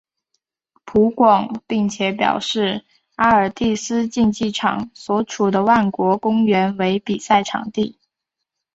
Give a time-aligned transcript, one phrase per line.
[0.83, 2.83] 葡广并且表示
[3.17, 7.99] 阿尔蒂斯竞技场所处的万国公园为比赛场地。